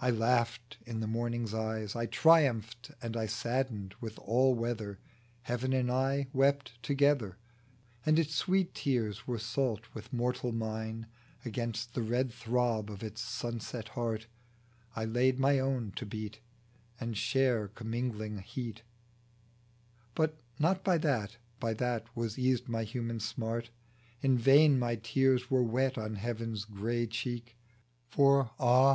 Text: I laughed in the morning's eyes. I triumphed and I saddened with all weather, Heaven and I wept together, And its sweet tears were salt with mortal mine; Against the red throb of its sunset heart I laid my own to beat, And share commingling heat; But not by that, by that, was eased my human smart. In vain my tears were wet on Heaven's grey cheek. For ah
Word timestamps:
I 0.00 0.08
laughed 0.10 0.78
in 0.86 1.00
the 1.00 1.06
morning's 1.06 1.52
eyes. 1.52 1.94
I 1.94 2.06
triumphed 2.06 2.90
and 3.02 3.14
I 3.18 3.26
saddened 3.26 3.94
with 4.00 4.18
all 4.20 4.54
weather, 4.54 4.98
Heaven 5.42 5.74
and 5.74 5.90
I 5.90 6.28
wept 6.32 6.82
together, 6.82 7.36
And 8.06 8.18
its 8.18 8.34
sweet 8.34 8.72
tears 8.74 9.26
were 9.26 9.38
salt 9.38 9.88
with 9.92 10.10
mortal 10.10 10.52
mine; 10.52 11.06
Against 11.44 11.92
the 11.92 12.00
red 12.00 12.32
throb 12.32 12.90
of 12.90 13.02
its 13.02 13.20
sunset 13.20 13.88
heart 13.88 14.26
I 14.96 15.04
laid 15.04 15.38
my 15.38 15.58
own 15.58 15.92
to 15.96 16.06
beat, 16.06 16.40
And 16.98 17.14
share 17.14 17.68
commingling 17.68 18.38
heat; 18.38 18.80
But 20.14 20.40
not 20.58 20.82
by 20.82 20.96
that, 20.96 21.36
by 21.60 21.74
that, 21.74 22.06
was 22.16 22.38
eased 22.38 22.70
my 22.70 22.84
human 22.84 23.20
smart. 23.20 23.68
In 24.22 24.38
vain 24.38 24.78
my 24.78 24.96
tears 24.96 25.50
were 25.50 25.62
wet 25.62 25.98
on 25.98 26.14
Heaven's 26.14 26.64
grey 26.64 27.06
cheek. 27.06 27.54
For 28.08 28.50
ah 28.58 28.90